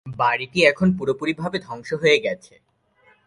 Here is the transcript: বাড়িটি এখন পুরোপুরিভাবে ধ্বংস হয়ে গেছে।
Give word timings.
বাড়িটি 0.05 0.59
এখন 0.65 0.87
পুরোপুরিভাবে 0.97 1.57
ধ্বংস 1.59 1.89
হয়ে 1.93 2.17
গেছে। 2.17 2.53